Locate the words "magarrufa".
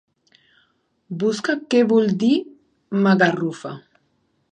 3.09-3.75